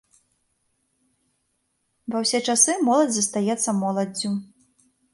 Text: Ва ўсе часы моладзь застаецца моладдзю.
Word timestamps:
Ва 2.15 2.23
ўсе 2.25 2.39
часы 2.49 2.71
моладзь 2.91 3.15
застаецца 3.23 3.79
моладдзю. 3.87 4.37